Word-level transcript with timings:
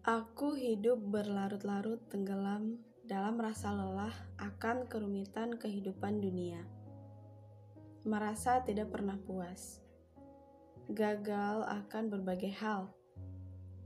Aku 0.00 0.56
hidup 0.56 0.96
berlarut-larut 1.12 2.00
tenggelam 2.08 2.80
dalam 3.04 3.36
rasa 3.36 3.68
lelah 3.68 4.16
akan 4.40 4.88
kerumitan 4.88 5.60
kehidupan 5.60 6.24
dunia. 6.24 6.64
Merasa 8.08 8.64
tidak 8.64 8.96
pernah 8.96 9.20
puas. 9.20 9.84
Gagal 10.88 11.68
akan 11.68 12.16
berbagai 12.16 12.48
hal. 12.64 12.88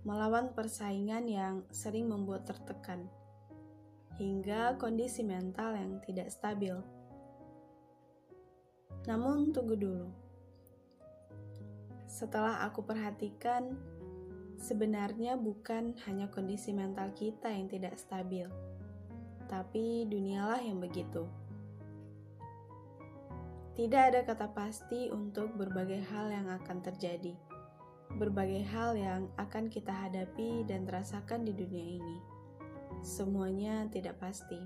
Melawan 0.06 0.54
persaingan 0.54 1.27
yang 1.27 1.66
sering 1.74 2.06
membuat 2.06 2.46
tertekan. 2.46 3.10
Hingga 4.14 4.78
kondisi 4.78 5.26
mental 5.26 5.74
yang 5.74 5.98
tidak 5.98 6.30
stabil. 6.30 6.78
Namun 9.10 9.50
tunggu 9.50 9.74
dulu. 9.74 10.14
Setelah 12.06 12.62
aku 12.62 12.86
perhatikan, 12.86 13.74
sebenarnya 14.64 15.36
bukan 15.36 15.93
hanya 16.09 16.32
kondisi 16.32 16.73
mental 16.73 17.13
kita 17.13 17.53
yang 17.53 17.68
tidak 17.68 18.00
stabil, 18.00 18.49
tapi 19.45 20.09
dunialah 20.09 20.64
yang 20.64 20.81
begitu. 20.81 21.29
Tidak 23.77 24.03
ada 24.09 24.25
kata 24.25 24.57
pasti 24.57 25.13
untuk 25.13 25.53
berbagai 25.61 26.00
hal 26.09 26.32
yang 26.32 26.49
akan 26.49 26.81
terjadi, 26.81 27.37
berbagai 28.17 28.64
hal 28.73 28.96
yang 28.96 29.29
akan 29.37 29.68
kita 29.68 29.93
hadapi 29.93 30.65
dan 30.65 30.89
terasakan 30.89 31.45
di 31.45 31.53
dunia 31.53 32.01
ini. 32.01 32.17
Semuanya 33.05 33.84
tidak 33.92 34.17
pasti. 34.17 34.56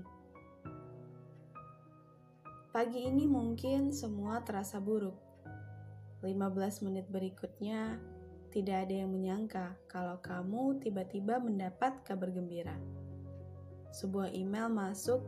Pagi 2.71 3.03
ini 3.03 3.27
mungkin 3.27 3.91
semua 3.91 4.45
terasa 4.47 4.79
buruk. 4.79 5.17
15 6.23 6.85
menit 6.87 7.09
berikutnya 7.09 7.97
tidak 8.49 8.89
ada 8.89 9.05
yang 9.05 9.13
menyangka 9.13 9.77
kalau 9.85 10.17
kamu 10.25 10.81
tiba-tiba 10.81 11.37
mendapat 11.37 12.01
kabar 12.01 12.33
gembira. 12.33 12.73
Sebuah 13.93 14.33
email 14.33 14.69
masuk 14.73 15.21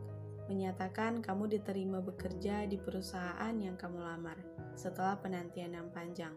menyatakan 0.50 1.22
kamu 1.22 1.54
diterima 1.54 2.02
bekerja 2.02 2.66
di 2.66 2.74
perusahaan 2.74 3.54
yang 3.54 3.78
kamu 3.78 4.02
lamar 4.02 4.34
setelah 4.74 5.14
penantian 5.22 5.78
yang 5.78 5.86
panjang. 5.94 6.34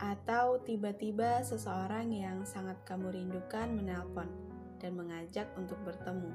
Atau 0.00 0.64
tiba-tiba 0.64 1.44
seseorang 1.44 2.08
yang 2.08 2.48
sangat 2.48 2.80
kamu 2.88 3.12
rindukan 3.12 3.76
menelpon 3.76 4.32
dan 4.80 4.96
mengajak 4.96 5.52
untuk 5.60 5.76
bertemu. 5.84 6.32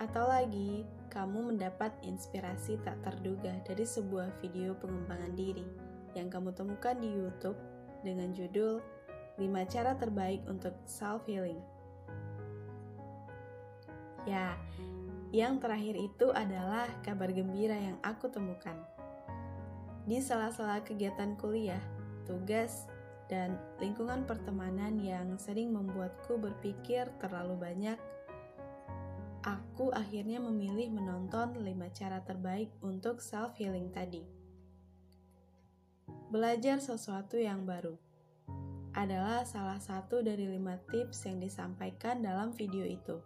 Atau 0.00 0.24
lagi, 0.24 0.88
kamu 1.12 1.52
mendapat 1.52 1.92
inspirasi 2.00 2.80
tak 2.80 2.96
terduga 3.04 3.60
dari 3.62 3.84
sebuah 3.84 4.40
video 4.40 4.72
pengembangan 4.80 5.36
diri 5.36 5.91
yang 6.14 6.32
kamu 6.32 6.52
temukan 6.52 6.96
di 6.98 7.08
YouTube 7.08 7.58
dengan 8.02 8.34
judul 8.34 8.82
5 9.40 9.72
cara 9.72 9.96
terbaik 9.96 10.44
untuk 10.48 10.76
self 10.84 11.24
healing. 11.24 11.60
Ya, 14.28 14.54
yang 15.32 15.58
terakhir 15.58 15.96
itu 15.98 16.30
adalah 16.30 16.86
kabar 17.02 17.32
gembira 17.32 17.74
yang 17.74 17.98
aku 18.04 18.28
temukan. 18.28 18.76
Di 20.04 20.20
sela-sela 20.20 20.84
kegiatan 20.84 21.34
kuliah, 21.40 21.80
tugas, 22.28 22.86
dan 23.32 23.56
lingkungan 23.80 24.28
pertemanan 24.28 25.00
yang 25.00 25.40
sering 25.40 25.72
membuatku 25.72 26.36
berpikir 26.36 27.08
terlalu 27.16 27.56
banyak, 27.56 27.98
aku 29.40 29.88
akhirnya 29.94 30.36
memilih 30.36 30.92
menonton 30.92 31.56
5 31.56 31.64
cara 31.96 32.20
terbaik 32.22 32.68
untuk 32.84 33.24
self 33.24 33.56
healing 33.56 33.88
tadi. 33.88 34.41
Belajar 36.32 36.80
sesuatu 36.80 37.36
yang 37.36 37.68
baru 37.68 37.92
adalah 38.96 39.44
salah 39.44 39.76
satu 39.76 40.24
dari 40.24 40.48
lima 40.48 40.80
tips 40.88 41.28
yang 41.28 41.44
disampaikan 41.44 42.24
dalam 42.24 42.56
video 42.56 42.88
itu. 42.88 43.20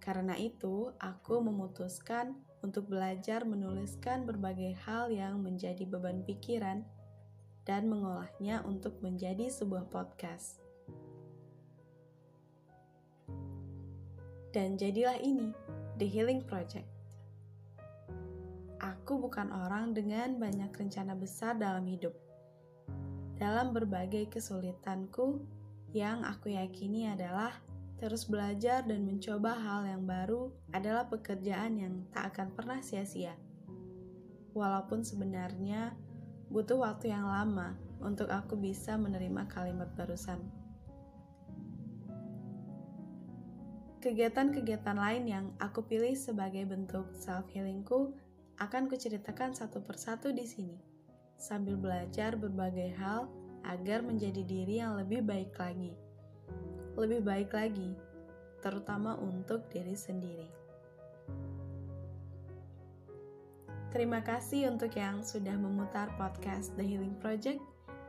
Karena 0.00 0.32
itu, 0.40 0.88
aku 0.96 1.44
memutuskan 1.44 2.32
untuk 2.64 2.88
belajar 2.88 3.44
menuliskan 3.44 4.24
berbagai 4.24 4.72
hal 4.88 5.12
yang 5.12 5.44
menjadi 5.44 5.84
beban 5.84 6.24
pikiran 6.24 6.80
dan 7.68 7.92
mengolahnya 7.92 8.64
untuk 8.64 8.96
menjadi 9.04 9.52
sebuah 9.52 9.92
podcast. 9.92 10.64
Dan 14.56 14.80
jadilah 14.80 15.20
ini, 15.20 15.52
The 16.00 16.08
Healing 16.08 16.40
Project 16.48 16.91
aku 18.82 19.22
bukan 19.22 19.48
orang 19.54 19.94
dengan 19.94 20.42
banyak 20.42 20.74
rencana 20.74 21.14
besar 21.14 21.54
dalam 21.54 21.86
hidup. 21.86 22.12
Dalam 23.38 23.70
berbagai 23.70 24.28
kesulitanku, 24.34 25.38
yang 25.94 26.26
aku 26.26 26.50
yakini 26.50 27.06
adalah 27.06 27.54
terus 28.02 28.26
belajar 28.26 28.82
dan 28.82 29.06
mencoba 29.06 29.54
hal 29.54 29.86
yang 29.86 30.02
baru 30.02 30.50
adalah 30.74 31.06
pekerjaan 31.06 31.78
yang 31.78 31.94
tak 32.10 32.34
akan 32.34 32.50
pernah 32.50 32.82
sia-sia. 32.82 33.38
Walaupun 34.52 35.06
sebenarnya 35.06 35.94
butuh 36.50 36.82
waktu 36.82 37.14
yang 37.14 37.24
lama 37.24 37.78
untuk 38.02 38.26
aku 38.28 38.58
bisa 38.58 38.98
menerima 38.98 39.46
kalimat 39.46 39.88
barusan. 39.94 40.42
Kegiatan-kegiatan 44.02 44.98
lain 44.98 45.24
yang 45.30 45.46
aku 45.62 45.86
pilih 45.86 46.18
sebagai 46.18 46.66
bentuk 46.66 47.06
self-healingku 47.14 48.10
akan 48.62 48.86
kuceritakan 48.86 49.58
satu 49.58 49.82
persatu 49.82 50.30
di 50.30 50.46
sini, 50.46 50.78
sambil 51.34 51.74
belajar 51.74 52.38
berbagai 52.38 52.94
hal 52.94 53.26
agar 53.66 54.06
menjadi 54.06 54.46
diri 54.46 54.78
yang 54.78 54.94
lebih 54.94 55.26
baik 55.26 55.50
lagi. 55.58 55.90
Lebih 56.94 57.26
baik 57.26 57.50
lagi, 57.50 57.98
terutama 58.62 59.18
untuk 59.18 59.66
diri 59.66 59.98
sendiri. 59.98 60.48
Terima 63.90 64.24
kasih 64.24 64.72
untuk 64.72 64.94
yang 64.94 65.20
sudah 65.20 65.58
memutar 65.58 66.08
podcast 66.16 66.72
The 66.78 66.86
Healing 66.86 67.18
Project 67.18 67.60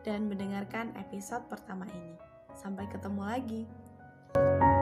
dan 0.06 0.30
mendengarkan 0.30 0.94
episode 0.96 1.44
pertama 1.50 1.90
ini. 1.92 2.16
Sampai 2.54 2.88
ketemu 2.88 3.22
lagi. 3.26 3.64
thank 4.34 4.64
you 4.64 4.73